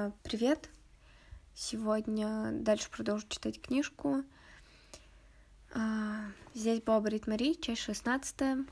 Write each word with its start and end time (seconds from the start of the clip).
А, 0.00 0.12
привет! 0.22 0.70
Сегодня 1.54 2.52
дальше 2.52 2.90
продолжу 2.90 3.26
читать 3.28 3.60
книжку. 3.60 4.24
А, 5.74 6.22
здесь 6.54 6.80
была 6.80 7.00
Брит 7.00 7.26
Мари, 7.26 7.52
часть 7.52 7.82
16. 7.82 8.66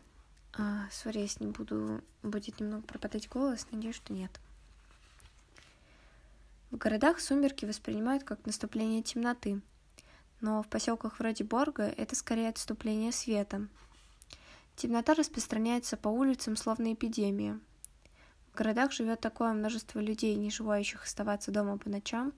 А, 0.55 0.89
сори, 0.91 1.19
если 1.19 1.45
не 1.45 1.51
буду, 1.51 2.03
будет 2.23 2.59
немного 2.61 2.87
пропадать 2.87 3.29
голос, 3.29 3.67
надеюсь, 3.71 3.97
что 3.97 4.15
нет. 4.15 4.41
В 6.71 6.79
городах 6.79 7.21
сумерки 7.21 7.67
воспринимают 7.67 8.25
как 8.25 8.47
наступление 8.47 9.03
темноты, 9.03 9.61
но 10.41 10.63
в 10.63 10.69
поселках 10.69 11.19
вроде 11.19 11.45
Борга 11.45 11.83
это 11.83 12.17
скорее 12.17 12.49
отступление 12.49 13.13
света. 13.13 13.69
Темнота 14.77 15.13
распространяется 15.13 15.99
по 15.99 16.09
улицам 16.09 16.57
словно 16.57 16.95
эпидемия– 16.95 17.61
городах 18.59 18.91
живет 18.91 19.21
такое 19.21 19.53
множество 19.53 20.01
людей, 20.01 20.35
не 20.35 20.51
желающих 20.51 21.05
оставаться 21.05 21.53
дома 21.53 21.79
по 21.79 21.89
ночам, 21.89 22.33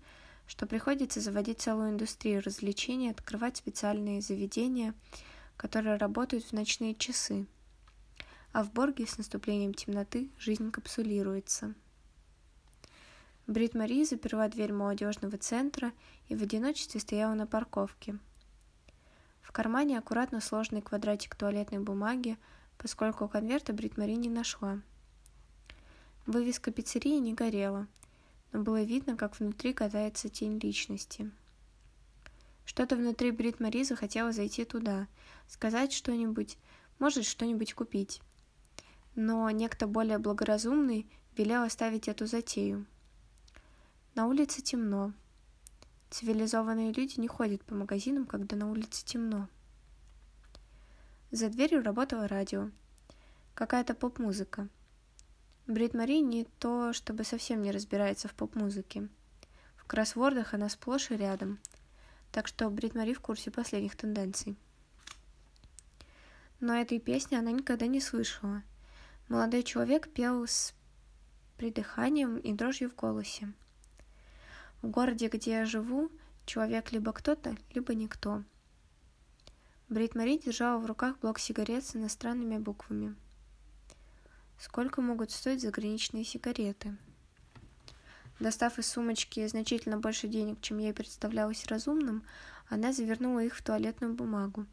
что 0.46 0.66
приходится 0.66 1.20
заводить 1.20 1.62
целую 1.62 1.90
индустрию 1.90 2.42
развлечений, 2.42 3.10
открывать 3.10 3.56
специальные 3.56 4.20
заведения, 4.20 4.92
которые 5.56 5.96
работают 5.96 6.44
в 6.44 6.52
ночные 6.52 6.94
часы. 6.94 7.46
А 8.52 8.62
в 8.62 8.72
Борге 8.72 9.06
с 9.06 9.16
наступлением 9.16 9.72
темноты 9.72 10.30
жизнь 10.38 10.70
капсулируется. 10.70 11.74
Брит 13.46 13.74
Мари 13.74 14.04
заперла 14.04 14.48
дверь 14.48 14.72
молодежного 14.72 15.38
центра 15.38 15.92
и 16.28 16.36
в 16.36 16.42
одиночестве 16.42 17.00
стояла 17.00 17.34
на 17.34 17.46
парковке. 17.46 18.18
В 19.40 19.52
кармане 19.52 19.98
аккуратно 19.98 20.40
сложенный 20.40 20.82
квадратик 20.82 21.34
туалетной 21.34 21.78
бумаги, 21.78 22.36
поскольку 22.76 23.26
конверта 23.26 23.72
Брит 23.72 23.96
Мари 23.96 24.16
не 24.16 24.28
нашла. 24.28 24.80
Вывеска 26.26 26.70
пиццерии 26.70 27.18
не 27.18 27.34
горела, 27.34 27.88
но 28.52 28.62
было 28.62 28.82
видно, 28.82 29.16
как 29.16 29.38
внутри 29.38 29.72
катается 29.72 30.28
тень 30.28 30.58
личности. 30.58 31.30
Что-то 32.64 32.96
внутри 32.96 33.30
Брит 33.30 33.58
Мари 33.58 33.82
захотела 33.82 34.30
зайти 34.30 34.64
туда, 34.64 35.08
сказать 35.48 35.92
что-нибудь, 35.92 36.58
может, 36.98 37.24
что-нибудь 37.24 37.74
купить. 37.74 38.20
Но 39.16 39.50
некто 39.50 39.86
более 39.86 40.18
благоразумный 40.18 41.10
велел 41.36 41.62
оставить 41.62 42.06
эту 42.06 42.26
затею. 42.26 42.86
На 44.14 44.26
улице 44.26 44.62
темно. 44.62 45.12
Цивилизованные 46.10 46.92
люди 46.92 47.18
не 47.18 47.28
ходят 47.28 47.64
по 47.64 47.74
магазинам, 47.74 48.26
когда 48.26 48.56
на 48.56 48.70
улице 48.70 49.04
темно. 49.04 49.48
За 51.30 51.48
дверью 51.48 51.82
работало 51.82 52.28
радио. 52.28 52.70
Какая-то 53.54 53.94
поп-музыка– 53.94 54.68
Брит 55.70 55.94
Мари 55.94 56.18
не 56.20 56.46
то, 56.58 56.92
чтобы 56.92 57.22
совсем 57.22 57.62
не 57.62 57.70
разбирается 57.70 58.26
в 58.26 58.34
поп-музыке. 58.34 59.08
В 59.76 59.84
кроссвордах 59.84 60.52
она 60.52 60.68
сплошь 60.68 61.12
и 61.12 61.16
рядом, 61.16 61.60
так 62.32 62.48
что 62.48 62.68
Брит 62.70 62.96
Мари 62.96 63.12
в 63.14 63.20
курсе 63.20 63.52
последних 63.52 63.94
тенденций. 63.94 64.56
Но 66.58 66.74
этой 66.74 66.98
песни 66.98 67.36
она 67.36 67.52
никогда 67.52 67.86
не 67.86 68.00
слышала. 68.00 68.64
Молодой 69.28 69.62
человек 69.62 70.12
пел 70.12 70.44
с 70.44 70.74
придыханием 71.56 72.38
и 72.38 72.52
дрожью 72.52 72.90
в 72.90 72.96
голосе. 72.96 73.52
В 74.82 74.88
городе, 74.88 75.28
где 75.28 75.52
я 75.52 75.66
живу, 75.66 76.10
человек 76.46 76.90
либо 76.90 77.12
кто-то, 77.12 77.56
либо 77.72 77.94
никто. 77.94 78.42
Брит 79.88 80.16
Мари 80.16 80.36
держала 80.36 80.80
в 80.80 80.86
руках 80.86 81.20
блок 81.20 81.38
сигарет 81.38 81.86
с 81.86 81.94
иностранными 81.94 82.58
буквами– 82.58 83.14
Сколько 84.60 85.00
могут 85.00 85.30
стоить 85.30 85.62
заграничные 85.62 86.22
сигареты? 86.22 86.94
Достав 88.40 88.78
из 88.78 88.88
сумочки 88.88 89.46
значительно 89.46 89.96
больше 89.96 90.28
денег, 90.28 90.60
чем 90.60 90.76
ей 90.76 90.92
представлялось 90.92 91.64
разумным, 91.64 92.26
она 92.68 92.92
завернула 92.92 93.42
их 93.42 93.56
в 93.56 93.62
туалетную 93.62 94.12
бумагу. 94.12 94.66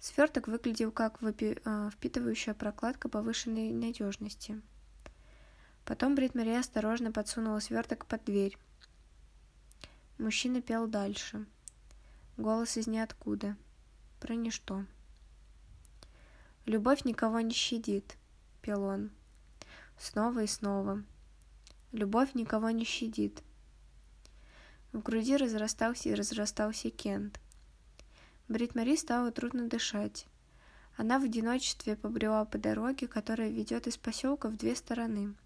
Сверток 0.00 0.48
выглядел 0.48 0.90
как 0.90 1.20
а, 1.22 1.90
впитывающая 1.90 2.52
прокладка 2.52 3.08
повышенной 3.08 3.70
надежности. 3.70 4.60
Потом 5.84 6.16
Брит 6.16 6.34
Мария 6.34 6.58
осторожно 6.58 7.12
подсунула 7.12 7.60
сверток 7.60 8.06
под 8.06 8.24
дверь. 8.24 8.58
Мужчина 10.18 10.60
пел 10.60 10.88
дальше. 10.88 11.46
Голос 12.36 12.76
из 12.76 12.88
ниоткуда. 12.88 13.56
Про 14.18 14.34
ничто. 14.34 14.84
Любовь 16.64 17.04
никого 17.04 17.38
не 17.38 17.54
щадит 17.54 18.16
пел 18.66 18.82
он. 18.82 19.10
Снова 19.96 20.42
и 20.42 20.46
снова. 20.48 21.04
Любовь 21.92 22.34
никого 22.34 22.70
не 22.70 22.84
щадит. 22.84 23.44
В 24.92 25.00
груди 25.02 25.36
разрастался 25.36 26.08
и 26.08 26.14
разрастался 26.14 26.90
Кент. 26.90 27.40
Брит 28.48 28.74
Мари 28.74 28.96
стало 28.96 29.30
трудно 29.30 29.68
дышать. 29.68 30.26
Она 30.96 31.20
в 31.20 31.24
одиночестве 31.24 31.94
побрела 31.94 32.44
по 32.44 32.58
дороге, 32.58 33.06
которая 33.06 33.50
ведет 33.50 33.86
из 33.86 33.96
поселка 33.96 34.48
в 34.48 34.56
две 34.56 34.74
стороны. 34.74 35.36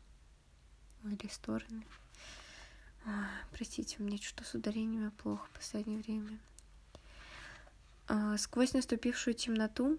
Или 1.04 1.28
стороны. 1.28 1.84
А, 3.04 3.28
простите, 3.52 3.96
меня 3.98 4.16
что-то 4.16 4.44
с 4.44 4.54
ударениями 4.54 5.10
плохо 5.10 5.46
в 5.52 5.58
последнее 5.58 6.00
время. 6.00 6.38
А, 8.08 8.38
сквозь 8.38 8.72
наступившую 8.72 9.34
темноту 9.34 9.98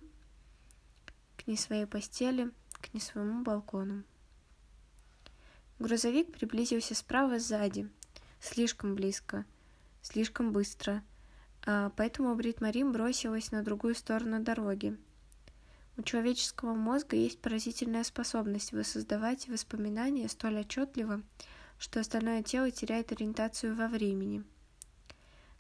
к 1.38 1.46
ней 1.46 1.58
своей 1.58 1.86
постели 1.86 2.52
к 2.82 2.94
не 2.94 3.00
своему 3.00 3.44
балкону. 3.44 4.04
Грузовик 5.80 6.32
приблизился 6.32 6.94
справа 6.94 7.40
сзади, 7.40 7.90
слишком 8.40 8.96
близко, 8.96 9.46
слишком 10.02 10.52
быстро, 10.52 11.04
а 11.66 11.92
поэтому 11.96 12.36
Брит 12.36 12.62
Марин 12.62 12.92
бросилась 12.92 13.52
на 13.52 13.64
другую 13.64 13.96
сторону 13.96 14.42
дороги. 14.42 14.98
У 15.98 16.04
человеческого 16.04 16.74
мозга 16.74 17.16
есть 17.16 17.40
поразительная 17.40 18.04
способность 18.04 18.72
воссоздавать 18.72 19.48
воспоминания 19.48 20.28
столь 20.30 20.60
отчетливо, 20.60 21.22
что 21.78 22.00
остальное 22.00 22.44
тело 22.44 22.72
теряет 22.72 23.12
ориентацию 23.12 23.76
во 23.76 23.88
времени. 23.88 24.44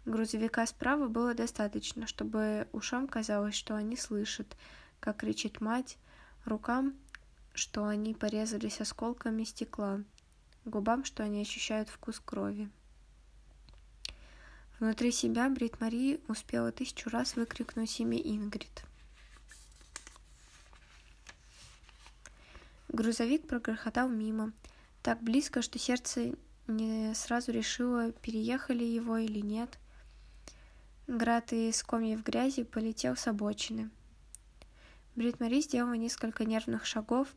Грузовика 0.06 0.66
справа 0.66 1.08
было 1.08 1.34
достаточно, 1.34 2.08
чтобы 2.08 2.68
ушам 2.72 3.08
казалось, 3.08 3.56
что 3.56 3.76
они 3.76 3.96
слышат, 3.96 4.58
как 5.00 5.18
кричит 5.18 5.62
мать, 5.62 5.98
рукам, 6.46 6.96
что 7.54 7.86
они 7.86 8.14
порезались 8.14 8.82
осколками 8.82 9.44
стекла, 9.44 10.02
губам, 10.66 11.04
что 11.04 11.24
они 11.24 11.42
ощущают 11.42 11.90
вкус 11.90 12.20
крови. 12.20 12.70
Внутри 14.80 15.12
себя 15.12 15.50
Брит 15.50 15.80
Мари 15.80 16.20
успела 16.28 16.72
тысячу 16.72 17.10
раз 17.10 17.36
выкрикнуть 17.36 18.00
имя 18.00 18.18
Ингрид. 18.18 18.84
Грузовик 22.88 23.48
прогрохотал 23.48 24.10
мимо, 24.10 24.52
так 25.02 25.22
близко, 25.22 25.62
что 25.62 25.80
сердце 25.80 26.34
не 26.68 27.14
сразу 27.14 27.52
решило, 27.52 28.12
переехали 28.12 28.84
его 28.84 29.18
или 29.18 29.40
нет. 29.40 29.78
Град 31.08 31.54
из 31.54 31.84
комьев 31.84 32.24
грязи 32.24 32.64
полетел 32.64 33.16
с 33.16 33.28
обочины– 33.28 33.90
Брит 35.16 35.40
Мари 35.40 35.62
сделала 35.62 35.94
несколько 35.94 36.46
нервных 36.46 36.86
шагов. 36.86 37.28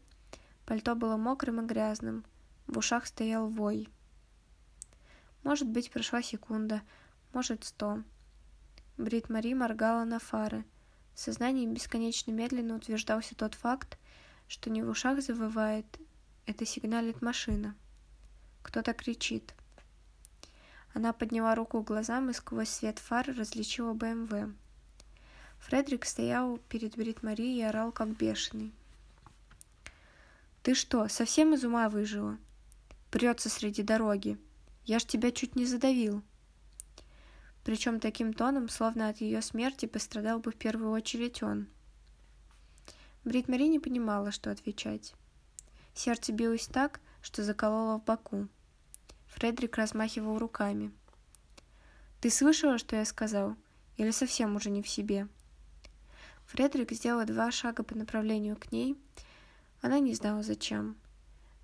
Пальто 0.65 0.95
было 0.95 1.17
мокрым 1.17 1.61
и 1.61 1.67
грязным. 1.67 2.25
В 2.67 2.79
ушах 2.79 3.07
стоял 3.07 3.49
вой. 3.49 3.89
Может 5.43 5.69
быть, 5.69 5.91
прошла 5.91 6.23
секунда, 6.23 6.83
может, 7.33 7.65
сто. 7.65 8.03
Брит 8.97 9.29
Мари 9.29 9.55
моргала 9.55 10.05
на 10.05 10.19
фары. 10.19 10.65
В 11.15 11.21
сознании 11.21 11.67
бесконечно 11.67 12.31
медленно 12.31 12.77
утверждался 12.77 13.35
тот 13.35 13.55
факт, 13.55 13.99
что 14.49 14.71
не 14.71 14.83
в 14.83 14.89
ушах 14.89 15.21
завывает, 15.21 15.87
это 16.47 16.65
сигналит 16.65 17.23
машина. 17.23 17.75
Кто-то 18.63 18.95
кричит. 18.95 19.55
Она 20.93 21.13
подняла 21.13 21.55
руку 21.55 21.83
к 21.83 21.87
глазам 21.87 22.31
и 22.31 22.33
сквозь 22.33 22.69
свет 22.69 22.99
фар 22.99 23.27
различила 23.37 23.95
БМВ. 23.95 24.55
Фредерик 25.65 26.05
стоял 26.05 26.59
перед 26.69 26.95
Брит 26.95 27.23
Мари 27.23 27.57
и 27.57 27.63
орал, 27.63 27.91
как 27.91 28.09
бешеный. 28.09 28.71
«Ты 30.63 30.75
что, 30.75 31.09
совсем 31.09 31.55
из 31.55 31.65
ума 31.65 31.89
выжила? 31.89 32.37
Прется 33.11 33.49
среди 33.49 33.83
дороги. 33.83 34.37
Я 34.85 34.99
ж 34.99 35.05
тебя 35.05 35.31
чуть 35.31 35.57
не 35.57 35.65
задавил». 35.65 36.23
Причем 37.65 37.99
таким 37.99 38.35
тоном, 38.35 38.69
словно 38.69 39.09
от 39.09 39.23
ее 39.23 39.41
смерти 39.41 39.87
пострадал 39.87 40.39
бы 40.39 40.51
в 40.53 40.57
первую 40.57 40.91
очередь 40.91 41.43
он. 41.43 41.67
Брит 43.25 43.49
Мари 43.49 43.69
не 43.69 43.79
понимала, 43.79 44.33
что 44.33 44.51
отвечать. 44.51 45.15
Сердце 45.95 46.33
билось 46.33 46.67
так, 46.67 47.01
что 47.23 47.43
закололо 47.43 47.99
в 47.99 48.05
боку. 48.05 48.49
Фредерик 49.29 49.79
размахивал 49.79 50.39
руками. 50.39 50.93
«Ты 52.21 52.29
слышала, 52.29 52.77
что 52.77 52.97
я 52.97 53.07
сказал? 53.07 53.57
Или 53.97 54.11
совсем 54.11 54.57
уже 54.57 54.69
не 54.69 54.83
в 54.83 54.89
себе?» 54.89 55.27
Фредерик 56.47 56.93
сделал 56.93 57.25
два 57.27 57.51
шага 57.51 57.83
по 57.83 57.97
направлению 57.97 58.57
к 58.57 58.71
ней. 58.73 58.97
Она 59.81 59.99
не 59.99 60.15
знала, 60.15 60.43
зачем. 60.43 60.97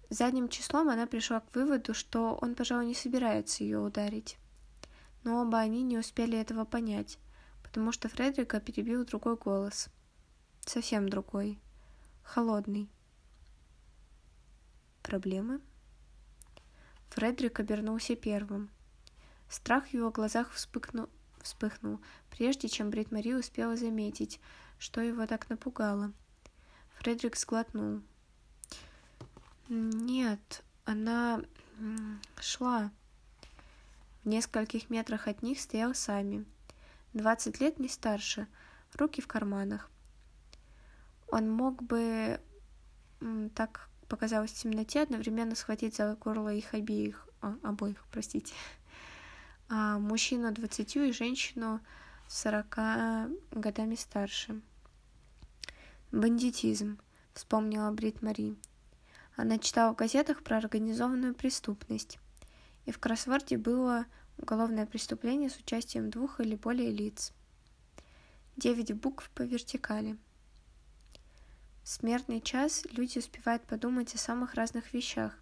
Задним 0.08 0.48
числом 0.48 0.88
она 0.88 1.06
пришла 1.06 1.40
к 1.40 1.54
выводу, 1.54 1.94
что 1.94 2.36
он, 2.40 2.54
пожалуй, 2.54 2.86
не 2.86 2.94
собирается 2.94 3.62
ее 3.62 3.78
ударить. 3.78 4.36
Но 5.22 5.42
оба 5.42 5.58
они 5.58 5.82
не 5.82 5.98
успели 5.98 6.36
этого 6.38 6.64
понять, 6.64 7.18
потому 7.62 7.92
что 7.92 8.08
Фредерика 8.08 8.58
перебил 8.60 9.04
другой 9.04 9.36
голос. 9.36 9.88
Совсем 10.66 11.08
другой. 11.08 11.58
Холодный. 12.22 12.88
Проблемы? 15.02 15.60
Фредерик 17.10 17.60
обернулся 17.60 18.16
первым. 18.16 18.70
Страх 19.48 19.88
в 19.88 19.94
его 19.94 20.10
глазах 20.10 20.52
вспыхнул, 20.52 21.08
вспыхнул, 21.42 22.00
прежде 22.30 22.68
чем 22.68 22.90
Брит 22.90 23.10
Мари 23.10 23.32
успела 23.34 23.76
заметить, 23.76 24.40
что 24.80 25.02
его 25.02 25.26
так 25.26 25.48
напугало. 25.50 26.12
Фредерик 26.94 27.36
сглотнул. 27.36 28.00
Нет, 29.68 30.64
она 30.86 31.42
шла. 32.40 32.90
В 34.24 34.28
нескольких 34.28 34.90
метрах 34.90 35.28
от 35.28 35.42
них 35.42 35.60
стоял 35.60 35.94
Сами. 35.94 36.44
Двадцать 37.12 37.60
лет 37.60 37.78
не 37.78 37.88
старше, 37.88 38.48
руки 38.94 39.20
в 39.20 39.28
карманах. 39.28 39.90
Он 41.28 41.50
мог 41.50 41.82
бы, 41.82 42.40
так 43.54 43.88
показалось 44.08 44.52
в 44.52 44.62
темноте, 44.62 45.02
одновременно 45.02 45.54
схватить 45.54 45.96
за 45.96 46.16
горло 46.16 46.52
их 46.52 46.72
обеих, 46.74 47.28
а, 47.42 47.56
обоих, 47.62 48.04
простите, 48.10 48.54
а, 49.68 49.98
мужчину 49.98 50.52
двадцатью 50.52 51.04
и 51.04 51.12
женщину 51.12 51.80
сорока 52.26 53.28
годами 53.50 53.94
старше. 53.94 54.60
Бандитизм, 56.12 56.98
вспомнила 57.34 57.88
Брит 57.92 58.20
Мари. 58.20 58.56
Она 59.36 59.58
читала 59.58 59.92
в 59.92 59.96
газетах 59.96 60.42
про 60.42 60.56
организованную 60.56 61.36
преступность. 61.36 62.18
И 62.84 62.90
в 62.90 62.98
кроссворде 62.98 63.56
было 63.56 64.06
уголовное 64.36 64.86
преступление 64.86 65.50
с 65.50 65.56
участием 65.56 66.10
двух 66.10 66.40
или 66.40 66.56
более 66.56 66.90
лиц. 66.90 67.32
Девять 68.56 68.92
букв 68.92 69.30
по 69.30 69.42
вертикали. 69.42 70.18
В 71.84 71.88
смертный 71.88 72.40
час 72.40 72.84
люди 72.90 73.18
успевают 73.18 73.62
подумать 73.62 74.12
о 74.12 74.18
самых 74.18 74.54
разных 74.54 74.92
вещах. 74.92 75.38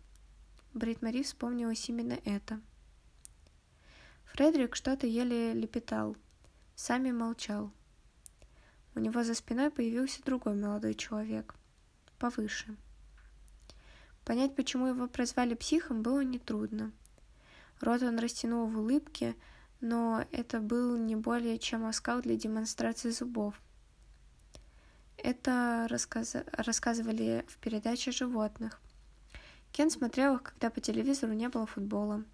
Брит 0.75 1.01
Мари 1.01 1.23
вспомнилось 1.23 1.89
именно 1.89 2.19
это. 2.27 2.61
Фредерик 4.27 4.77
что-то 4.77 5.07
еле 5.07 5.55
лепетал. 5.55 6.15
Сами 6.77 7.11
молчал. 7.11 7.73
У 8.99 9.01
него 9.01 9.23
за 9.23 9.35
спиной 9.35 9.71
появился 9.71 10.25
другой 10.25 10.57
молодой 10.57 10.93
человек. 10.95 11.55
Повыше. 12.19 12.75
Понять, 14.25 14.57
почему 14.57 14.89
его 14.89 15.07
прозвали 15.07 15.55
психом, 15.55 16.03
было 16.03 16.25
нетрудно. 16.25 16.91
Рот 17.81 18.03
он 18.03 18.19
растянул 18.19 18.67
в 18.67 18.77
улыбке, 18.77 19.37
но 19.81 20.27
это 20.33 20.59
был 20.59 20.97
не 20.97 21.15
более 21.15 21.61
чем 21.61 21.87
оскал 21.87 22.23
для 22.23 22.35
демонстрации 22.35 23.11
зубов. 23.11 23.63
Это 25.17 25.87
рассказ... 25.89 26.35
рассказывали 26.51 27.45
в 27.47 27.57
передаче 27.59 28.11
животных. 28.11 28.81
Кен 29.71 29.91
смотрел 29.91 30.35
их, 30.35 30.43
когда 30.43 30.71
по 30.71 30.81
телевизору 30.81 31.35
не 31.35 31.49
было 31.49 31.67
футбола. 31.67 32.25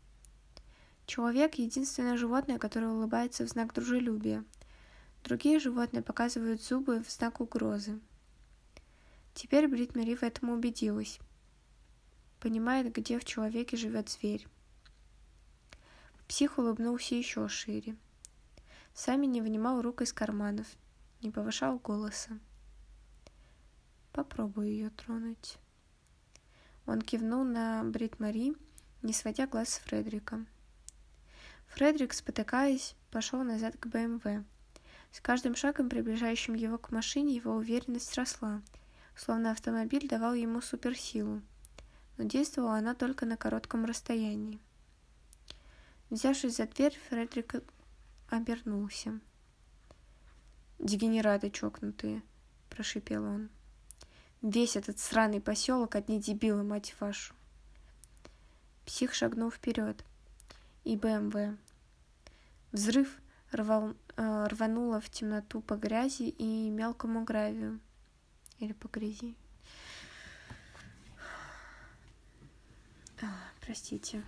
Человек— 1.04 1.54
единственное 1.56 2.16
животное, 2.16 2.58
которое 2.58 2.88
улыбается 2.88 3.44
в 3.44 3.48
знак 3.48 3.74
дружелюбия. 3.74 4.44
Другие 5.24 5.58
животные 5.58 6.02
показывают 6.02 6.62
зубы 6.62 7.02
в 7.02 7.10
знак 7.10 7.40
угрозы. 7.40 7.98
Теперь 9.34 9.66
Брит 9.66 9.96
Мари 9.96 10.14
в 10.14 10.22
этом 10.22 10.50
убедилась 10.50 11.18
понимает, 12.44 12.92
где 12.92 13.18
в 13.18 13.24
человеке 13.24 13.78
живет 13.78 14.10
зверь. 14.10 14.46
Псих 16.28 16.58
улыбнулся 16.58 17.14
еще 17.14 17.48
шире. 17.48 17.96
Сами 18.92 19.24
не 19.24 19.40
вынимал 19.40 19.80
рук 19.80 20.02
из 20.02 20.12
карманов, 20.12 20.66
не 21.22 21.30
повышал 21.30 21.78
голоса. 21.78 22.38
Попробую 24.12 24.68
ее 24.68 24.90
тронуть. 24.90 25.56
Он 26.84 27.00
кивнул 27.00 27.44
на 27.44 27.82
Брит 27.82 28.20
Мари, 28.20 28.52
не 29.00 29.14
сводя 29.14 29.46
глаз 29.46 29.70
с 29.70 29.78
Фредерика. 29.78 30.44
Фредерик, 31.68 32.12
спотыкаясь, 32.12 32.94
пошел 33.10 33.42
назад 33.42 33.78
к 33.78 33.86
БМВ. 33.86 34.44
С 35.14 35.20
каждым 35.20 35.54
шагом, 35.54 35.88
приближающим 35.88 36.54
его 36.54 36.76
к 36.76 36.90
машине, 36.90 37.36
его 37.36 37.54
уверенность 37.54 38.12
росла, 38.16 38.60
словно 39.14 39.52
автомобиль 39.52 40.08
давал 40.08 40.34
ему 40.34 40.60
суперсилу 40.60 41.40
но 42.16 42.24
действовала 42.24 42.78
она 42.78 42.94
только 42.94 43.24
на 43.24 43.36
коротком 43.36 43.84
расстоянии. 43.84 44.58
Взявшись 46.10 46.56
за 46.56 46.66
дверь, 46.66 46.98
Фредерик 47.08 47.62
обернулся. 48.28 49.20
«Дегенераты 50.80 51.48
чокнутые»,— 51.48 52.22
прошипел 52.70 53.24
он. 53.24 53.50
«Весь 54.42 54.74
этот 54.74 54.98
сраный 54.98 55.40
поселок 55.40 55.94
одни 55.94 56.20
дебилы, 56.20 56.64
мать 56.64 56.96
вашу!» 56.98 57.34
Псих 58.84 59.14
шагнул 59.14 59.50
вперед. 59.52 60.04
И 60.82 60.96
БМВ. 60.96 61.56
Взрыв 62.72 63.16
рвал, 63.54 63.94
э, 64.16 64.46
рвануло 64.48 65.00
в 65.00 65.08
темноту 65.10 65.60
по 65.60 65.76
грязи 65.76 66.24
и 66.24 66.68
мелкому 66.70 67.24
гравию. 67.24 67.80
Или 68.58 68.72
по 68.72 68.88
грязи. 68.88 69.34
Простите. 73.66 74.22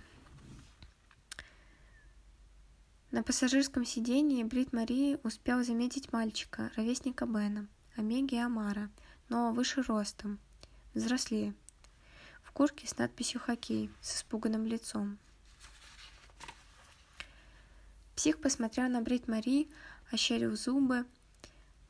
На 3.11 3.21
пассажирском 3.21 3.85
сидении 3.85 4.43
Брит 4.43 4.73
Мари 4.73 5.19
успел 5.23 5.63
заметить 5.63 6.11
мальчика, 6.11 6.71
ровесника 6.75 7.25
Бена, 7.27 7.67
Омеги 7.95 8.35
Амара, 8.35 8.89
но 9.29 9.51
выше 9.53 9.83
ростом, 9.83 10.39
взрослее, 10.95 11.53
в 12.41 12.51
куртке 12.51 12.87
с 12.87 12.97
надписью 12.97 13.39
«Хоккей» 13.39 13.91
с 14.01 14.17
испуганным 14.17 14.65
лицом. 14.65 15.19
Псих 18.17 18.41
посмотрел 18.41 18.89
на 18.89 19.03
Брит 19.03 19.27
Мари, 19.27 19.69
ощерил 20.11 20.57
зубы. 20.57 21.05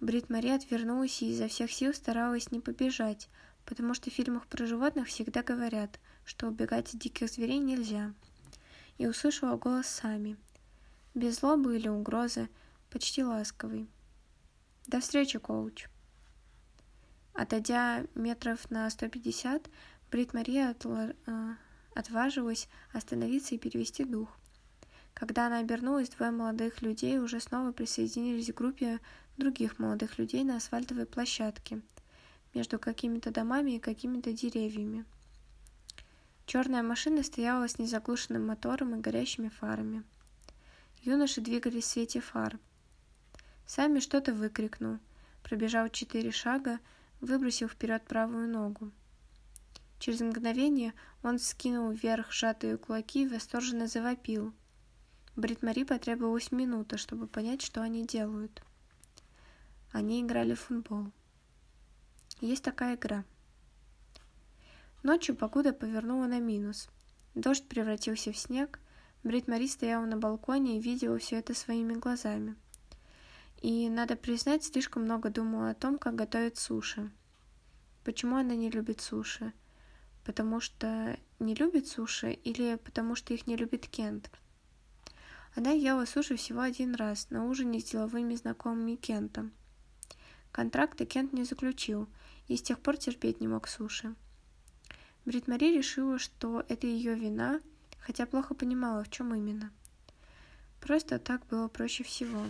Брит 0.02 0.30
Мари 0.30 0.50
отвернулась 0.50 1.22
и 1.22 1.32
изо 1.32 1.48
всех 1.48 1.72
сил 1.72 1.94
старалась 1.94 2.52
не 2.52 2.60
побежать, 2.60 3.30
потому 3.64 3.94
что 3.94 4.10
в 4.10 4.14
фильмах 4.14 4.46
про 4.48 4.66
животных 4.66 5.08
всегда 5.08 5.42
говорят, 5.42 6.02
что 6.26 6.48
убегать 6.48 6.94
от 6.94 7.00
диких 7.00 7.30
зверей 7.30 7.60
нельзя. 7.60 8.14
И 8.98 9.08
услышала 9.08 9.56
голос 9.56 9.88
Сами, 9.88 10.36
без 11.16 11.40
злобы 11.40 11.78
или 11.78 11.88
угрозы, 11.88 12.50
почти 12.90 13.24
ласковый. 13.24 13.88
«До 14.86 15.00
встречи, 15.00 15.40
коуч!» 15.40 15.88
Отойдя 17.36 18.06
метров 18.16 18.70
на 18.70 18.90
150, 18.90 19.70
Брит 20.12 20.34
Мария 20.34 20.72
отло... 20.72 21.14
Э, 21.26 21.56
отважилась 21.96 22.68
остановиться 22.92 23.56
и 23.56 23.58
перевести 23.58 24.04
дух. 24.04 24.38
Когда 25.18 25.48
она 25.48 25.60
обернулась, 25.60 26.10
двое 26.10 26.32
молодых 26.32 26.82
людей 26.82 27.18
уже 27.20 27.40
снова 27.40 27.72
присоединились 27.72 28.54
к 28.54 28.58
группе 28.58 29.00
других 29.38 29.80
молодых 29.80 30.18
людей 30.20 30.44
на 30.44 30.58
асфальтовой 30.58 31.06
площадке– 31.06 31.82
между 32.58 32.80
какими-то 32.80 33.32
домами 33.32 33.72
и 33.76 33.80
какими-то 33.80 34.34
деревьями. 34.34 35.06
Черная 36.46 36.82
машина 36.82 37.24
стояла 37.24 37.68
с 37.68 37.78
незаглушенным 37.78 38.48
мотором 38.48 38.96
и 38.96 39.02
горящими 39.02 39.50
фарами. 39.50 40.04
Юноши 41.02 41.42
двигались 41.42 41.84
в 41.84 41.88
свете 41.88 42.20
фар. 42.20 42.58
Сами 43.66 44.00
что-то 44.00 44.34
выкрикнул, 44.34 44.98
пробежал 45.44 45.90
четыре 45.90 46.32
шага, 46.32 46.80
выбросил 47.22 47.68
вперед 47.68 48.04
правую 48.04 48.48
ногу. 48.48 48.92
Через 50.00 50.22
мгновение 50.22 50.94
он 51.22 51.38
скинул 51.38 51.92
вверх 51.92 52.32
сжатые 52.32 52.78
кулаки 52.78 53.24
и 53.24 53.28
восторженно 53.28 53.88
завопил. 53.88 54.54
Брит 55.38 55.62
Мари 55.62 55.84
потребовалась 55.84 56.52
минута, 56.52 56.98
чтобы 56.98 57.28
понять, 57.28 57.62
что 57.62 57.84
они 57.84 58.04
делают. 58.04 58.64
Они 59.92 60.20
играли 60.20 60.56
в 60.56 60.62
футбол. 60.62 61.12
Есть 62.42 62.64
такая 62.64 62.96
игра. 62.96 63.24
Ночью 65.04 65.36
погода 65.36 65.74
повернула 65.74 66.26
на 66.26 66.40
минус. 66.40 66.90
Дождь 67.36 67.68
превратился 67.68 68.32
в 68.32 68.38
снег. 68.38 68.80
Брит 69.24 69.48
Мари 69.48 69.68
стояла 69.68 70.08
на 70.08 70.18
балконе 70.18 70.78
и 70.78 70.82
видела 70.82 71.20
все 71.20 71.36
это 71.36 71.54
своими 71.54 71.94
глазами. 71.94 72.56
И, 73.62 73.90
надо 73.90 74.16
признать, 74.16 74.64
слишком 74.64 75.04
много 75.04 75.30
думала 75.30 75.70
о 75.70 75.76
том, 75.76 76.00
как 76.00 76.16
готовить 76.16 76.58
суши. 76.58 77.12
Почему 78.04 78.38
она 78.38 78.56
не 78.56 78.72
любит 78.72 79.02
суши? 79.02 79.54
Потому 80.26 80.60
что 80.62 81.16
не 81.38 81.54
любит 81.54 81.88
суши 81.88 82.32
или 82.32 82.78
потому 82.84 83.14
что 83.14 83.36
их 83.36 83.46
не 83.46 83.56
любит 83.56 83.88
Кент? 83.88 84.32
Она 85.58 85.72
ела 85.72 86.06
суши 86.06 86.38
всего 86.38 86.62
один 86.62 86.96
раз 86.96 87.30
на 87.30 87.46
ужине 87.46 87.82
с 87.82 87.84
деловыми 87.84 88.36
знакомыми 88.36 88.96
Кента. 88.96 89.50
Контракты 90.54 91.06
Кент 91.06 91.34
не 91.34 91.44
заключил– 91.44 92.08
и 92.48 92.56
с 92.56 92.62
тех 92.62 92.80
пор 92.80 92.98
терпеть 92.98 93.42
не 93.42 93.48
мог 93.48 93.68
суши. 93.68 94.16
Брит 95.26 95.48
Мари 95.48 95.78
решила, 95.78 96.18
что 96.18 96.64
это 96.70 96.88
ее 96.88 97.16
вина, 97.16 97.60
хотя 98.00 98.26
плохо 98.26 98.54
понимала, 98.54 99.04
в 99.04 99.10
чем 99.10 99.36
именно. 99.36 99.72
Просто 100.80 101.20
так 101.20 101.46
было 101.48 101.68
проще 101.68 102.04
всего. 102.04 102.46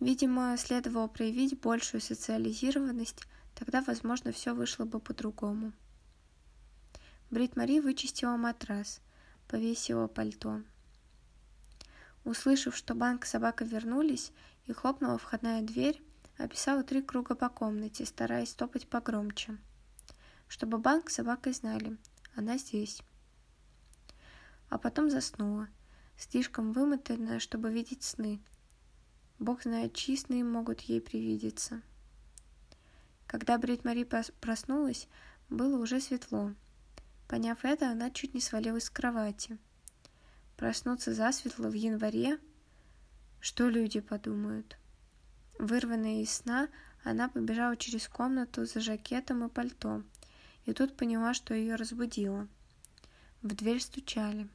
Видимо, 0.00 0.56
следовало 0.58 1.06
проявить 1.06 1.60
большую 1.60 2.00
социализированность, 2.00 3.22
тогда, 3.54 3.82
возможно, 3.82 4.32
все 4.32 4.54
вышло 4.54 4.84
бы 4.84 4.98
по-другому. 4.98 5.72
Брит 7.30 7.56
Мари 7.56 7.78
вычистила 7.78 8.36
матрас, 8.36 9.00
повесила 9.46 10.08
пальто. 10.08 10.62
Услышав, 12.24 12.74
что 12.74 12.94
банк 12.94 13.24
и 13.24 13.28
собака 13.28 13.64
вернулись, 13.64 14.32
и 14.66 14.72
хлопнула 14.72 15.18
входная 15.18 15.62
дверь, 15.62 16.02
описала 16.38 16.82
три 16.82 17.02
круга 17.02 17.34
по 17.34 17.48
комнате, 17.48 18.06
стараясь 18.06 18.50
стопать 18.50 18.88
погромче. 18.88 19.58
Чтобы 20.48 20.78
банк 20.78 21.10
с 21.10 21.14
собакой 21.14 21.52
знали, 21.52 21.96
она 22.34 22.56
здесь. 22.56 23.02
А 24.70 24.78
потом 24.78 25.10
заснула, 25.10 25.68
слишком 26.16 26.72
вымотанная, 26.72 27.38
чтобы 27.38 27.70
видеть 27.70 28.02
сны. 28.02 28.40
Бог 29.38 29.62
знает, 29.62 29.94
чьи 29.94 30.16
сны 30.16 30.42
могут 30.42 30.80
ей 30.80 31.00
привидеться. 31.00 31.82
Когда 33.26 33.58
Брит 33.58 33.84
Мари 33.84 34.04
проснулась, 34.04 35.08
было 35.50 35.76
уже 35.78 36.00
светло. 36.00 36.54
Поняв 37.28 37.64
это, 37.64 37.90
она 37.90 38.10
чуть 38.10 38.32
не 38.32 38.40
свалилась 38.40 38.84
с 38.84 38.90
кровати. 38.90 39.58
Проснуться 40.56 41.12
засветло 41.12 41.68
в 41.68 41.74
январе? 41.74 42.38
Что 43.40 43.68
люди 43.68 44.00
подумают? 44.00 44.78
Вырванная 45.58 46.22
из 46.22 46.32
сна, 46.32 46.68
она 47.02 47.28
побежала 47.28 47.76
через 47.76 48.08
комнату 48.08 48.64
за 48.64 48.80
жакетом 48.80 49.44
и 49.44 49.48
пальто, 49.48 50.02
и 50.64 50.72
тут 50.72 50.96
поняла, 50.96 51.34
что 51.34 51.54
ее 51.54 51.74
разбудило. 51.74 52.48
В 53.42 53.54
дверь 53.54 53.80
стучали. 53.80 54.48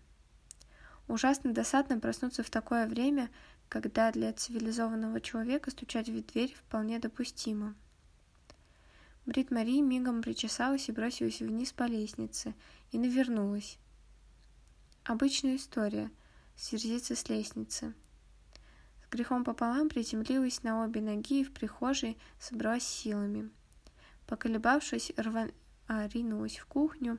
Ужасно 1.08 1.54
досадно 1.54 2.00
проснуться 2.00 2.44
в 2.44 2.50
такое 2.50 2.88
время, 2.88 3.30
когда 3.68 4.12
для 4.12 4.34
цивилизованного 4.34 5.22
человека 5.22 5.70
стучать 5.70 6.10
в 6.10 6.26
дверь 6.26 6.56
вполне 6.56 7.00
допустимо. 7.00 7.76
Брит 9.26 9.52
Мари 9.52 9.82
мигом 9.82 10.24
причесалась 10.24 10.90
и 10.90 10.92
бросилась 10.92 11.40
вниз 11.40 11.72
по 11.72 11.84
лестнице, 11.84 12.56
и 12.92 12.98
навернулась. 12.98 13.78
Обычная 15.10 15.56
история. 15.56 16.12
Сверзиться 16.56 17.16
с 17.16 17.28
лестницы. 17.30 17.96
С 19.04 19.10
грехом 19.10 19.44
пополам 19.44 19.90
приземлилась 19.90 20.62
на 20.62 20.84
обе 20.84 21.02
ноги 21.02 21.42
и 21.42 21.44
в 21.44 21.52
прихожей 21.52 22.16
собралась 22.40 22.84
силами. 22.84 23.50
Поколебавшись, 24.28 25.12
рван... 25.18 25.52
а, 25.88 26.08
ринулась 26.10 26.60
в 26.60 26.68
кухню, 26.68 27.18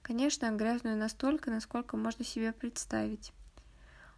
Конечно, 0.00 0.52
грязную 0.52 0.96
настолько, 0.96 1.50
насколько 1.50 1.96
можно 1.96 2.24
себе 2.24 2.52
представить. 2.52 3.32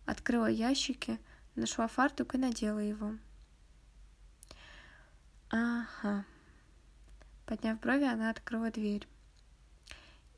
Открыла 0.04 0.50
ящики, 0.50 1.19
нашла 1.54 1.88
фартук 1.88 2.35
и 2.35 2.38
надела 2.38 2.80
его. 2.80 3.14
Ага. 5.49 6.26
Подняв 7.47 7.80
брови, 7.80 8.04
она 8.04 8.28
открыла 8.28 8.71
дверь 8.71 9.09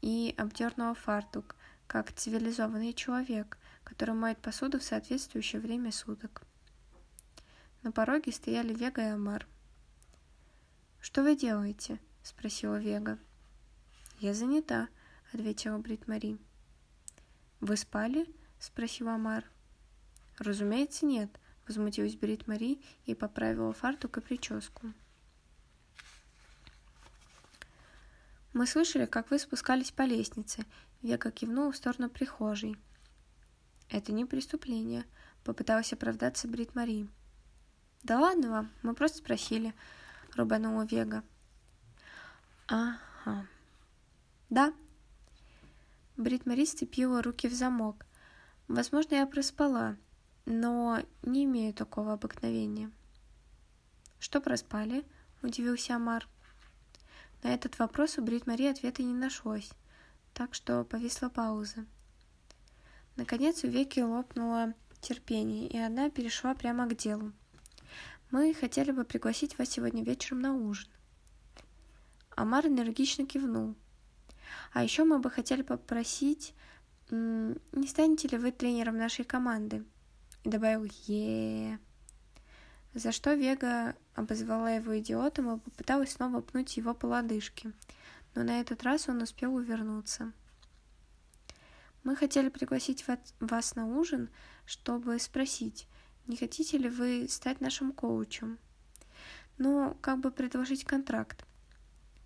и 0.00 0.34
обдернула 0.36 0.94
фартук, 0.94 1.56
как 1.92 2.10
цивилизованный 2.10 2.94
человек, 2.94 3.58
который 3.84 4.14
моет 4.14 4.38
посуду 4.38 4.78
в 4.78 4.82
соответствующее 4.82 5.60
время 5.60 5.92
суток. 5.92 6.40
На 7.82 7.92
пороге 7.92 8.32
стояли 8.32 8.72
Вега 8.72 9.02
и 9.02 9.10
Амар. 9.10 9.46
«Что 11.02 11.22
вы 11.22 11.36
делаете?»— 11.36 12.00
спросила 12.22 12.76
Вега. 12.80 13.18
«Я 14.20 14.32
занята»,— 14.32 14.88
ответила 15.34 15.76
Брит 15.76 16.08
Мари. 16.08 16.38
«Вы 17.60 17.76
спали?»— 17.76 18.26
спросил 18.58 19.10
Амар. 19.10 19.44
«Разумеется, 20.38 21.04
нет»,— 21.04 21.28
возмутилась 21.68 22.16
Брит 22.16 22.46
Мари 22.46 22.80
и 23.04 23.14
поправила 23.14 23.74
фартук 23.74 24.16
и 24.16 24.20
прическу. 24.22 24.94
«Мы 28.54 28.66
слышали, 28.66 29.04
как 29.04 29.30
вы 29.30 29.38
спускались 29.38 29.90
по 29.90 30.04
лестнице»,— 30.04 30.64
Века 31.02 31.30
кивнула 31.30 31.72
в 31.72 31.76
сторону 31.76 32.08
прихожей. 32.08 32.76
«Это 33.88 34.12
не 34.12 34.24
преступление»,— 34.24 35.04
попыталась 35.44 35.92
оправдаться 35.92 36.48
Брит 36.48 36.74
Мари. 36.74 37.08
«Да 38.02 38.18
ладно 38.18 38.50
вам, 38.50 38.70
мы 38.82 38.94
просто 38.94 39.18
спросили»,— 39.18 39.74
рубанула 40.36 40.86
Вега. 40.86 41.22
«Ага. 42.68 43.46
Да, 44.48 44.72
Брит 46.16 46.44
Мари 46.46 46.66
сцепила 46.66 47.22
руки 47.22 47.48
в 47.48 47.54
замок. 47.54 48.04
Возможно, 48.68 49.14
я 49.14 49.26
проспала, 49.26 49.96
но 50.44 51.02
не 51.22 51.44
имею 51.44 51.72
такого 51.72 52.12
обыкновения. 52.12 52.90
Что 54.18 54.40
проспали? 54.40 55.04
Удивился 55.42 55.96
Амар. 55.96 56.28
На 57.42 57.54
этот 57.54 57.78
вопрос 57.78 58.18
у 58.18 58.22
Брит 58.22 58.46
Мари 58.46 58.66
ответа 58.66 59.02
не 59.02 59.14
нашлось, 59.14 59.72
так 60.34 60.54
что 60.54 60.84
повисла 60.84 61.28
пауза. 61.28 61.86
Наконец 63.16 63.64
у 63.64 63.68
Веки 63.68 64.00
лопнуло 64.00 64.74
терпение, 65.00 65.68
и 65.68 65.78
она 65.78 66.10
перешла 66.10 66.54
прямо 66.54 66.86
к 66.86 66.96
делу. 66.96 67.32
Мы 68.30 68.54
хотели 68.54 68.92
бы 68.92 69.04
пригласить 69.04 69.58
вас 69.58 69.68
сегодня 69.68 70.02
вечером 70.02 70.40
на 70.40 70.54
ужин. 70.54 70.88
Амар 72.34 72.66
энергично 72.66 73.26
кивнул. 73.26 73.74
А 74.72 74.82
еще 74.82 75.04
мы 75.04 75.18
бы 75.18 75.30
хотели 75.30 75.60
попросить, 75.60 76.54
не 77.10 77.86
станете 77.86 78.28
ли 78.28 78.38
вы 78.38 78.52
тренером 78.52 78.96
нашей 78.96 79.26
команды? 79.26 79.84
И 80.44 80.48
добавил 80.48 80.88
е 81.06 81.78
За 82.94 83.12
что 83.12 83.34
Вега 83.34 83.94
обозвала 84.14 84.70
его 84.70 84.98
идиотом 84.98 85.54
и 85.54 85.60
попыталась 85.60 86.12
снова 86.12 86.40
пнуть 86.40 86.78
его 86.78 86.94
по 86.94 87.04
лодыжке. 87.04 87.72
Но 88.34 88.44
на 88.44 88.60
этот 88.60 88.82
раз 88.82 89.08
он 89.08 89.22
успел 89.22 89.54
увернуться. 89.54 90.32
Мы 92.04 92.16
хотели 92.16 92.48
пригласить 92.48 93.04
вас 93.40 93.74
на 93.74 93.86
ужин, 93.86 94.30
чтобы 94.66 95.18
спросить, 95.18 95.86
не 96.26 96.36
хотите 96.36 96.78
ли 96.78 96.88
вы 96.88 97.26
стать 97.28 97.60
нашим 97.60 97.92
коучем? 97.92 98.58
Ну, 99.58 99.96
как 100.00 100.18
бы 100.20 100.30
предложить 100.30 100.84
контракт, 100.84 101.44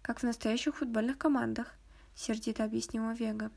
как 0.02 0.20
в 0.20 0.22
настоящих 0.22 0.76
футбольных 0.76 1.18
командах–— 1.18 1.74
сердито 2.16 2.64
объяснила 2.64 3.12
Вега. 3.12 3.52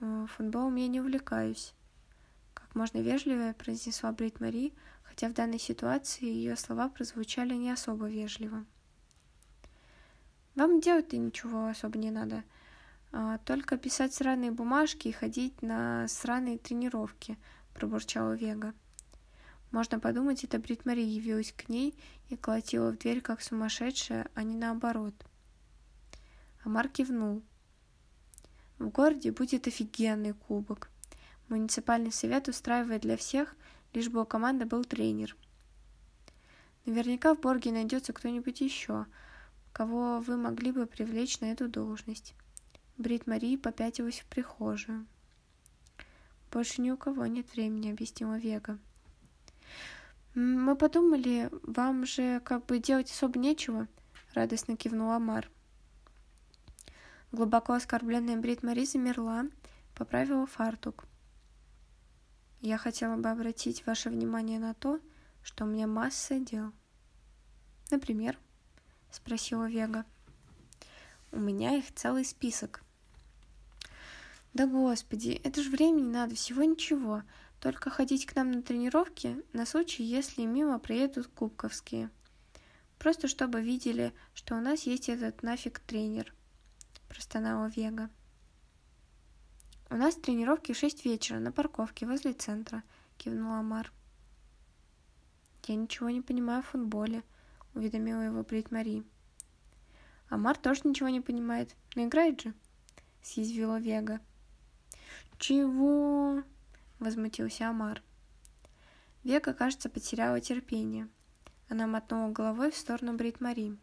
«Э, 0.00 0.26
«Футболом 0.36 0.74
я 0.76 0.88
не 0.88 1.00
увлекаюсь»,— 1.00 1.74
как 2.54 2.74
можно 2.74 2.98
вежливее 2.98 3.52
произнесла 3.52 4.10
Брит 4.12 4.40
Мари, 4.40 4.72
хотя 5.02 5.28
в 5.28 5.34
данной 5.34 5.58
ситуации 5.58 6.24
ее 6.24 6.56
слова 6.56 6.88
прозвучали 6.88 7.54
не 7.54 7.70
особо 7.70 8.08
вежливо. 8.08 8.64
«Вам 10.60 10.78
делать-то 10.80 11.16
ничего 11.16 11.68
особо 11.68 11.96
не 11.96 12.10
надо, 12.10 12.44
а 13.12 13.38
только 13.38 13.78
писать 13.78 14.12
сраные 14.12 14.50
бумажки 14.50 15.08
и 15.08 15.12
ходить 15.12 15.62
на 15.62 16.06
сраные 16.06 16.58
тренировки»,— 16.58 17.38
пробурчала 17.74 18.34
Вега. 18.34 18.74
Можно 19.70 19.98
подумать, 19.98 20.44
это 20.44 20.58
Брит 20.58 20.84
Мари 20.84 21.00
явилась 21.00 21.54
к 21.56 21.70
ней 21.70 21.94
и 22.28 22.36
колотила 22.36 22.90
в 22.90 22.98
дверь 22.98 23.22
как 23.22 23.40
сумасшедшая, 23.40 24.28
а 24.34 24.42
не 24.42 24.54
наоборот— 24.54 25.14
Амар 26.64 26.90
кивнул. 26.90 27.42
В 28.78 28.90
городе 28.90 29.32
будет 29.32 29.66
офигенный 29.66 30.34
кубок. 30.34 30.90
Муниципальный 31.48 32.12
совет 32.12 32.48
устраивает 32.48 33.00
для 33.00 33.16
всех, 33.16 33.56
лишь 33.94 34.10
бы 34.10 34.20
у 34.20 34.26
команды 34.26 34.66
был 34.66 34.84
тренер. 34.84 35.34
Наверняка 36.84 37.34
в 37.34 37.40
Борге 37.40 37.72
найдется 37.72 38.12
кто-нибудь 38.12 38.60
еще, 38.60 39.06
кого 39.80 40.20
вы 40.20 40.36
могли 40.36 40.72
бы 40.72 40.84
привлечь 40.84 41.40
на 41.40 41.46
эту 41.46 41.66
должность. 41.66 42.34
Брит 42.98 43.26
Мари 43.26 43.56
попятилась 43.56 44.20
в 44.20 44.26
прихожую. 44.26 45.06
«Больше 46.52 46.82
ни 46.82 46.90
у 46.90 46.98
кого 46.98 47.24
нет 47.24 47.50
времени»,— 47.54 47.90
объяснила 47.92 48.36
Вега. 48.36 48.78
«Мы 50.34 50.76
подумали, 50.76 51.48
вам 51.62 52.04
же 52.04 52.40
как 52.40 52.66
бы 52.66 52.78
делать 52.78 53.10
особо 53.10 53.38
нечего»,— 53.38 53.88
радостно 54.34 54.76
кивнул 54.76 55.12
Амар. 55.12 55.48
Глубоко 57.32 57.72
оскорбленная 57.72 58.36
Брит 58.36 58.62
Мари 58.62 58.84
замерла, 58.84 59.46
поправила 59.96 60.46
фартук. 60.46 61.06
Я 62.60 62.76
хотела 62.76 63.16
бы 63.16 63.30
обратить 63.30 63.86
ваше 63.86 64.10
внимание 64.10 64.58
на 64.58 64.74
то, 64.74 65.00
что 65.42 65.64
у 65.64 65.68
меня 65.68 65.86
масса 65.86 66.38
дел. 66.38 66.70
Например, 67.90 68.36
спросила 69.10 69.68
Вега. 69.68 70.04
У 71.32 71.38
меня 71.38 71.76
их 71.76 71.94
целый 71.94 72.24
список. 72.24 72.82
Да 74.52 74.66
господи, 74.66 75.40
это 75.44 75.62
же 75.62 75.70
времени 75.70 76.10
надо, 76.10 76.34
всего 76.34 76.64
ничего. 76.64 77.22
Только 77.60 77.90
ходить 77.90 78.26
к 78.26 78.34
нам 78.34 78.50
на 78.50 78.62
тренировки 78.62 79.42
на 79.52 79.64
случай, 79.66 80.02
если 80.02 80.42
мимо 80.44 80.78
проедут 80.78 81.28
кубковские. 81.28 82.10
Просто 82.98 83.28
чтобы 83.28 83.62
видели, 83.62 84.12
что 84.34 84.56
у 84.56 84.60
нас 84.60 84.82
есть 84.82 85.08
этот 85.08 85.42
нафиг 85.42 85.78
тренер, 85.80 86.34
простонала 87.08 87.66
Вега. 87.68 88.10
У 89.88 89.96
нас 89.96 90.16
тренировки 90.16 90.72
в 90.72 90.76
шесть 90.76 91.04
вечера 91.04 91.38
на 91.38 91.52
парковке 91.52 92.06
возле 92.06 92.32
центра, 92.32 92.82
кивнула 93.18 93.58
Амар. 93.58 93.92
Я 95.66 95.76
ничего 95.76 96.10
не 96.10 96.22
понимаю 96.22 96.62
в 96.62 96.66
футболе, 96.66 97.22
уведомила 97.74 98.20
его 98.22 98.42
Брит 98.42 98.70
Мари. 98.70 99.04
Амар 100.28 100.56
тоже 100.56 100.82
ничего 100.84 101.08
не 101.08 101.20
понимает, 101.20 101.74
но 101.94 102.04
играет 102.04 102.40
же, 102.40 102.54
съязвила 103.22 103.80
Вега. 103.80 104.20
Чего? 105.38 106.42
возмутился 106.98 107.68
Амар. 107.68 108.02
Вега, 109.24 109.54
кажется, 109.54 109.88
потеряла 109.88 110.40
терпение. 110.40 111.08
Она 111.68 111.86
мотнула 111.86 112.30
головой 112.30 112.70
в 112.70 112.76
сторону 112.76 113.14
Брит 113.14 113.40
Мари. 113.40 113.76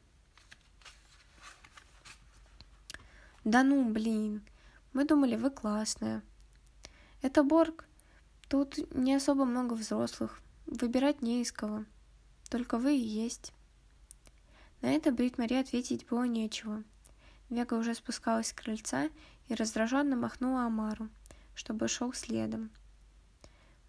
Да 3.43 3.63
ну, 3.63 3.89
блин, 3.89 4.41
мы 4.93 5.05
думали, 5.05 5.35
вы 5.35 5.49
классная. 5.49 6.21
Это 7.21 7.43
Борг. 7.43 7.85
Тут 8.49 8.77
не 8.93 9.13
особо 9.15 9.45
много 9.45 9.73
взрослых. 9.73 10.41
Выбирать 10.65 11.21
не 11.21 11.41
из 11.41 11.51
кого. 11.51 11.85
Только 12.49 12.77
вы 12.77 12.95
и 12.95 12.99
есть. 12.99 13.53
На 14.81 14.91
это 14.91 15.11
Брит 15.11 15.37
Мари 15.37 15.55
ответить 15.55 16.05
было 16.07 16.23
нечего. 16.23 16.83
Вега 17.49 17.75
уже 17.75 17.95
спускалась 17.95 18.47
с 18.47 18.53
крыльца 18.53 19.09
и 19.47 19.55
раздраженно 19.55 20.15
махнула 20.15 20.65
Амару, 20.65 21.09
чтобы 21.55 21.87
шел 21.87 22.13
следом. 22.13 22.69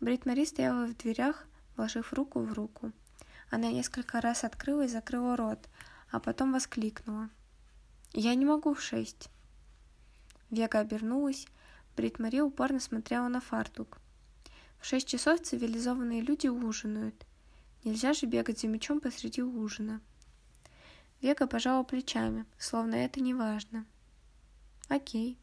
Брит 0.01 0.27
Мари 0.27 0.45
стояла 0.45 0.87
в 0.87 0.97
дверях, 0.97 1.47
вложив 1.77 2.13
руку 2.13 2.41
в 2.41 2.53
руку. 2.53 2.93
Она 3.51 3.71
несколько 3.71 4.21
раз 4.21 4.45
открыла 4.45 4.85
и 4.85 4.89
закрыла 4.89 5.37
рот, 5.37 5.69
а 6.11 6.21
потом 6.21 6.53
воскликнула. 6.53 7.31
«Я 8.13 8.35
не 8.35 8.45
могу 8.45 8.75
в 8.75 8.81
шесть». 8.81 9.29
Вега 10.51 10.79
обернулась, 10.79 11.47
Брит 11.97 12.19
Мари 12.19 12.41
упорно 12.41 12.81
смотрела 12.81 13.29
на 13.29 13.41
фартук. 13.41 13.99
В 14.81 14.87
шесть 14.87 15.09
часов 15.09 15.43
цивилизованные 15.43 16.23
люди 16.23 16.47
ужинают. 16.47 17.27
Нельзя 17.85 18.13
же 18.13 18.27
бегать 18.27 18.61
за 18.61 18.69
мечом 18.69 19.01
посреди 19.01 19.43
ужина. 19.43 20.01
Вега 21.21 21.47
пожала 21.47 21.83
плечами, 21.83 22.47
словно 22.59 22.95
это 22.95 23.21
не 23.21 23.35
важно. 23.35 23.87
Окей. 24.89 25.39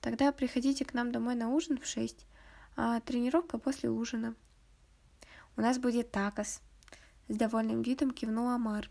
Тогда 0.00 0.32
приходите 0.32 0.84
к 0.84 0.94
нам 0.94 1.12
домой 1.12 1.34
на 1.34 1.48
ужин 1.48 1.78
в 1.78 1.86
шесть, 1.86 2.26
а 2.76 3.00
тренировка 3.00 3.58
после 3.58 3.90
ужина. 3.90 4.34
У 5.56 5.60
нас 5.60 5.78
будет 5.78 6.10
такос. 6.10 6.60
С 7.28 7.36
довольным 7.36 7.82
видом 7.82 8.10
кивнул 8.10 8.48
Амар. 8.48 8.90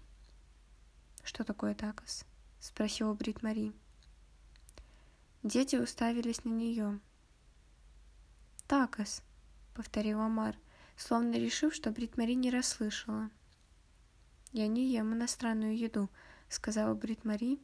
Что 1.24 1.44
такое 1.44 1.76
такос? 1.76 2.26
Спросила 2.60 3.14
Брит 3.14 3.44
Мари. 3.44 3.74
Дети 5.44 5.76
уставились 5.76 6.46
на 6.46 6.50
нее. 6.50 7.00
«Такос»,— 8.68 9.22
повторил 9.76 10.22
Амар, 10.22 10.56
словно 10.96 11.34
решив, 11.34 11.76
что 11.76 11.92
Брит 11.92 12.18
Мари 12.18 12.34
не 12.34 12.50
расслышала. 12.50 13.30
«Я 14.54 14.68
не 14.68 14.86
ем 14.86 15.16
иностранную 15.16 15.76
еду»,— 15.76 16.10
сказала 16.50 16.94
Брит 16.94 17.26
Мари, 17.26 17.60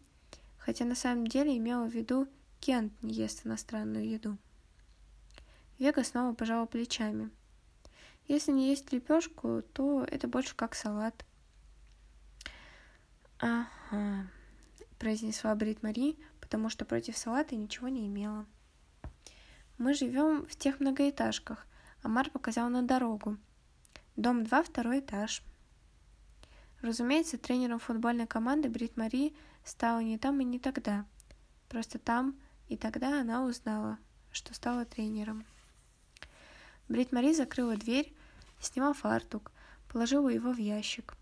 хотя 0.58 0.86
на 0.86 0.96
самом 0.96 1.28
деле 1.28 1.56
имела 1.56 1.86
в 1.86 1.94
виду 1.94 2.28
Кент 2.60 2.92
не 3.04 3.14
ест 3.14 3.46
иностранную 3.46 4.10
еду. 4.10 4.38
Вега 5.78 6.04
снова 6.04 6.34
пожала 6.34 6.66
плечами. 6.66 7.30
Если 8.28 8.52
не 8.52 8.70
есть 8.70 8.92
лепешку, 8.92 9.62
то 9.74 10.04
это 10.04 10.28
больше 10.28 10.56
как 10.56 10.74
салат. 10.74 11.26
Ага, 13.38 14.28
произнесла 14.98 15.54
Брит 15.54 15.84
Мари, 15.84 16.18
потому 16.42 16.70
что 16.70 16.86
против 16.86 17.18
салата 17.18 17.56
ничего 17.56 17.88
не 17.88 18.08
имела. 18.08 18.48
Мы 19.78 19.94
живем 19.94 20.46
в 20.48 20.56
тех 20.56 20.80
многоэтажках. 20.80 21.68
Амар 22.02 22.32
показал 22.32 22.68
на 22.70 22.82
дорогу. 22.82 23.38
Дом 24.16 24.44
2, 24.44 24.64
второй 24.64 25.00
этаж. 25.00 25.44
Разумеется, 26.82 27.38
тренером 27.38 27.80
футбольной 27.80 28.26
команды 28.26 28.70
Брит 28.70 28.96
Мари 28.96 29.34
стала 29.66 30.00
не 30.00 30.18
там 30.18 30.40
и 30.40 30.46
не 30.46 30.60
тогда. 30.60 31.06
Просто 31.68 32.00
там 32.00 32.40
и 32.70 32.78
тогда 32.78 33.20
она 33.20 33.44
узнала, 33.44 33.98
что 34.32 34.54
стала 34.54 34.86
тренером. 34.86 35.46
Брит 36.88 37.12
Мари 37.12 37.34
закрыла 37.34 37.76
дверь, 37.76 38.14
сняла 38.62 38.94
фартук, 38.94 39.52
положила 39.92 40.30
его 40.30 40.52
в 40.52 40.58
ящик. 40.58 41.16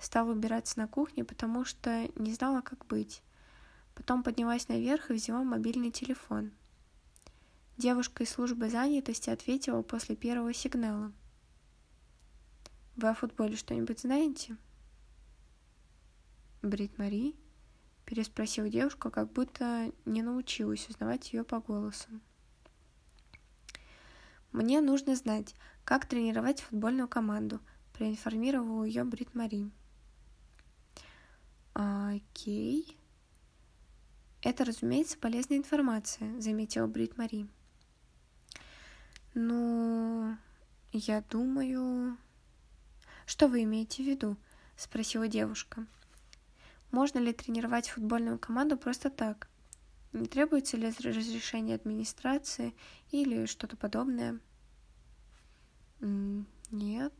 Стала 0.00 0.30
убираться 0.30 0.78
на 0.78 0.86
кухне, 0.86 1.24
потому 1.24 1.64
что 1.64 2.08
не 2.16 2.32
знала, 2.32 2.60
как 2.60 2.86
быть. 2.86 3.22
Потом 3.94 4.22
поднялась 4.22 4.68
наверх 4.68 5.10
и 5.10 5.14
взяла 5.14 5.42
мобильный 5.42 5.90
телефон. 5.90 6.52
Девушка 7.76 8.22
из 8.22 8.30
службы 8.30 8.70
занятости 8.70 9.30
ответила 9.30 9.82
после 9.82 10.14
первого 10.14 10.54
сигнала. 10.54 11.12
«Вы 12.96 13.08
о 13.08 13.14
футболе 13.14 13.56
что-нибудь 13.56 14.00
знаете?» 14.00 14.56
Брит 16.64 16.96
Мари 16.98 17.34
переспросила 18.06 18.68
девушка, 18.70 19.10
как 19.10 19.30
будто 19.30 19.92
не 20.06 20.22
научилась 20.22 20.88
узнавать 20.88 21.32
ее 21.32 21.44
по 21.44 21.60
голосу. 21.60 22.08
Мне 24.50 24.80
нужно 24.80 25.14
знать, 25.14 25.54
как 25.84 26.06
тренировать 26.06 26.60
футбольную 26.60 27.06
команду, 27.06 27.60
проинформировала 27.92 28.84
ее 28.84 29.04
Брит 29.04 29.34
Мари. 29.34 29.70
Окей. 31.74 32.96
Это, 34.40 34.64
разумеется, 34.64 35.18
полезная 35.18 35.58
информация, 35.58 36.40
заметила 36.40 36.86
Брит 36.86 37.18
Мари. 37.18 37.46
Ну, 39.34 40.36
я 40.92 41.20
думаю... 41.22 42.16
Что 43.26 43.48
вы 43.48 43.62
имеете 43.64 44.02
в 44.02 44.06
виду? 44.06 44.36
Спросила 44.76 45.28
девушка. 45.28 45.86
Можно 46.94 47.18
ли 47.18 47.32
тренировать 47.32 47.88
футбольную 47.88 48.38
команду 48.38 48.76
просто 48.76 49.10
так? 49.10 49.48
Не 50.12 50.28
требуется 50.28 50.76
ли 50.76 50.86
разрешение 50.86 51.74
администрации 51.74 52.72
или 53.10 53.46
что-то 53.46 53.76
подобное? 53.76 54.38
Нет. 56.00 57.12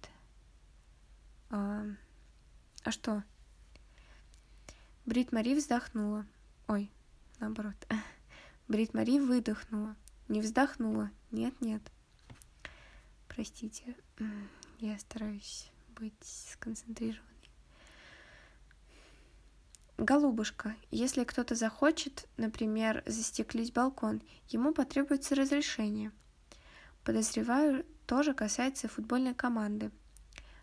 А, 1.50 1.82
а 2.84 2.90
что? 2.92 3.24
Брит 5.06 5.32
Мари 5.32 5.56
вздохнула. 5.56 6.24
Ой, 6.68 6.88
наоборот. 7.40 7.74
Брит 8.68 8.94
Мари 8.94 9.18
выдохнула. 9.18 9.96
Не 10.28 10.40
вздохнула. 10.40 11.10
Нет, 11.32 11.60
нет. 11.60 11.82
Простите, 13.26 13.96
я 14.78 14.96
стараюсь 15.00 15.68
быть 15.96 16.14
сконцентрированной. 16.22 17.33
Голубушка, 19.96 20.74
если 20.90 21.22
кто-то 21.22 21.54
захочет, 21.54 22.26
например, 22.36 23.04
застеклить 23.06 23.72
балкон, 23.72 24.22
ему 24.48 24.74
потребуется 24.74 25.36
разрешение. 25.36 26.10
Подозреваю, 27.04 27.86
тоже 28.06 28.34
касается 28.34 28.88
футбольной 28.88 29.34
команды. 29.34 29.92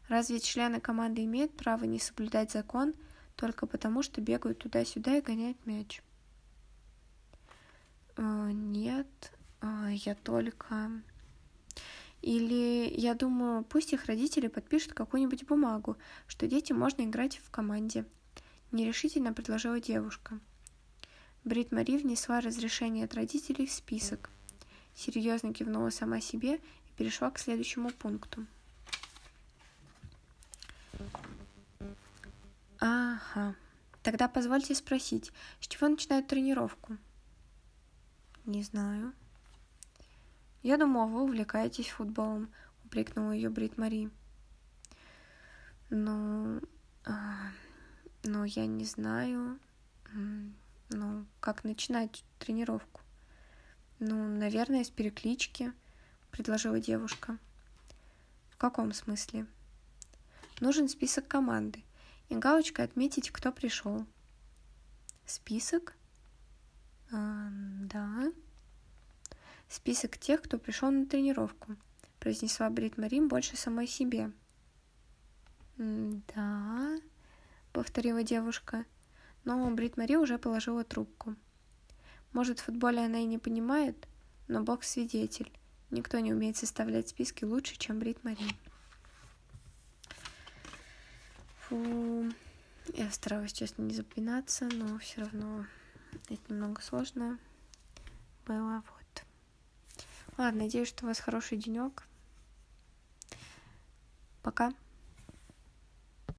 Разве 0.10 0.42
члены 0.42 0.82
команды 0.82 1.24
имеют 1.24 1.56
право 1.56 1.86
не 1.86 1.98
соблюдать 1.98 2.52
закон 2.52 2.94
только 3.38 3.68
потому, 3.68 4.04
что 4.04 4.20
бегают 4.20 4.60
туда-сюда 4.60 5.16
и 5.16 5.22
гоняют 5.22 5.66
мяч? 5.66 6.02
Э, 8.18 8.50
нет, 8.52 9.32
э, 9.62 9.92
я 9.94 10.16
только... 10.16 10.92
Или, 12.22 12.94
я 13.00 13.16
думаю, 13.16 13.64
пусть 13.64 13.94
их 13.94 14.06
родители 14.08 14.48
подпишут 14.48 14.94
какую-нибудь 14.94 15.46
бумагу, 15.46 15.96
что 16.28 16.48
дети 16.48 16.74
можно 16.74 17.04
играть 17.04 17.38
в 17.38 17.50
команде– 17.50 18.06
нерешительно 18.72 19.34
предложила 19.34 19.80
девушка. 19.80 20.40
Брит 21.44 21.72
Мари 21.72 21.98
внесла 21.98 22.40
разрешение 22.40 23.06
от 23.06 23.14
родителей 23.16 23.66
в 23.66 23.72
список. 23.72 24.30
Серьезно 24.94 25.54
кивнула 25.54 25.90
сама 25.90 26.22
себе 26.22 26.56
и 26.56 26.92
перешла 26.98 27.32
к 27.32 27.40
следующему 27.40 27.90
пункту. 27.90 28.46
Ага. 32.80 33.56
Тогда 34.04 34.28
позвольте 34.28 34.74
спросить, 34.74 35.32
с 35.60 35.68
чего 35.68 35.88
начинают 35.88 36.28
тренировку? 36.28 36.98
Не 38.46 38.64
знаю. 38.64 39.14
Я 40.64 40.78
думала, 40.78 41.06
вы 41.06 41.24
увлекаетесь 41.24 41.90
футболом, 41.90 42.52
упрекнула 42.86 43.32
ее 43.32 43.50
Брит 43.50 43.78
Мари. 43.78 44.10
Ну, 45.90 46.62
а, 47.04 47.52
но 48.24 48.46
я 48.46 48.66
не 48.66 48.86
знаю, 48.86 49.60
ну, 50.90 51.26
как 51.40 51.64
начинать 51.64 52.24
тренировку. 52.40 53.02
Ну, 54.00 54.28
наверное, 54.28 54.84
с 54.84 54.90
переклички, 54.90 55.72
предложила 56.32 56.80
девушка. 56.80 57.38
В 58.50 58.58
каком 58.58 58.94
смысле? 58.94 59.46
Нужен 60.60 60.88
список 60.90 61.28
команды. 61.28 61.84
и 62.30 62.36
галочкой 62.36 62.86
отметить, 62.86 63.30
кто 63.32 63.52
пришел. 63.52 64.06
Список. 65.26 65.96
А, 67.12 67.50
да. 67.52 68.32
Список 69.68 70.18
тех, 70.18 70.42
кто 70.42 70.58
пришел 70.58 70.92
на 70.92 71.06
тренировку, 71.06 71.76
произнесла 72.20 72.70
Брит 72.70 72.98
Марин 72.98 73.28
больше 73.28 73.58
самой 73.58 73.88
себе. 73.88 74.32
Да, 75.78 77.00
повторила 77.72 78.24
девушка, 78.24 78.86
но 79.44 79.70
Брит 79.72 79.98
Мари 79.98 80.16
уже 80.16 80.38
положила 80.38 80.84
трубку. 80.84 81.36
Может, 82.34 82.60
в 82.60 82.66
футболе 82.66 83.04
она 83.06 83.20
и 83.20 83.26
не 83.26 83.38
понимает, 83.38 84.08
но 84.48 84.64
Бог 84.64 84.84
свидетель. 84.84 85.52
Никто 85.90 86.20
не 86.20 86.34
умеет 86.34 86.58
составлять 86.58 87.10
списки 87.10 87.44
лучше, 87.44 87.78
чем 87.78 88.00
Брит 88.00 88.24
Мари. 88.24 88.56
Фу. 91.62 92.32
Я 92.94 93.12
старалась, 93.12 93.54
честно, 93.54 93.84
не 93.84 93.94
запинаться, 93.94 94.66
но 94.66 94.98
все 95.00 95.22
равно 95.22 95.66
это 96.30 96.42
немного 96.54 96.82
сложно 96.82 97.38
было. 98.46 98.84
Вот. 98.90 99.26
Ладно, 100.38 100.64
надеюсь, 100.64 100.88
что 100.88 101.06
у 101.06 101.08
вас 101.08 101.20
хороший 101.20 101.58
денек. 101.58 102.04
Пока. 104.42 104.74